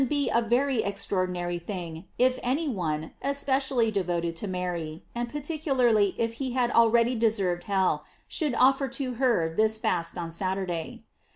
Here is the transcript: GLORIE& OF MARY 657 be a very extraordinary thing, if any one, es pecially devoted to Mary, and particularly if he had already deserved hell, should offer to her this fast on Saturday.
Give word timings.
GLORIE& 0.03 0.31
OF 0.31 0.49
MARY 0.49 0.77
657 0.77 0.77
be 0.79 0.79
a 0.79 0.79
very 0.81 0.91
extraordinary 0.91 1.59
thing, 1.59 2.05
if 2.17 2.39
any 2.41 2.67
one, 2.67 3.11
es 3.21 3.43
pecially 3.43 3.93
devoted 3.93 4.35
to 4.37 4.47
Mary, 4.47 5.03
and 5.13 5.29
particularly 5.29 6.15
if 6.17 6.33
he 6.41 6.53
had 6.53 6.71
already 6.71 7.13
deserved 7.13 7.65
hell, 7.65 8.03
should 8.27 8.55
offer 8.55 8.87
to 8.87 9.13
her 9.21 9.47
this 9.47 9.77
fast 9.77 10.17
on 10.17 10.31
Saturday. 10.31 11.03